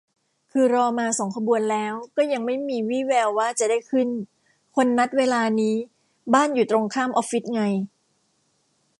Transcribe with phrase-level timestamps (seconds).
[0.51, 4.09] คือรอมาสองขบวนแล้วก็ยังไม่มีวี่แววว่าจะได้ขึ้น
[4.75, 5.75] คนนัดเวลานี้
[6.33, 7.63] บ้านอยู่ตรงข้ามออฟฟิศไง